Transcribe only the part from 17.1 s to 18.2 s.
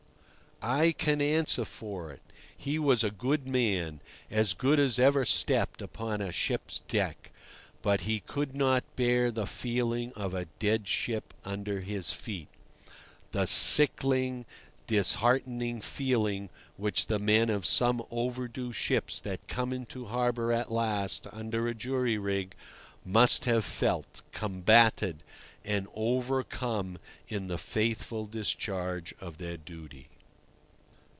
men of some